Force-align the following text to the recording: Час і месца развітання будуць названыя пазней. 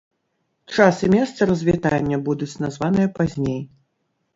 Час 0.77 1.01
і 1.09 1.11
месца 1.17 1.49
развітання 1.51 2.21
будуць 2.31 2.53
названыя 2.67 3.17
пазней. 3.23 3.61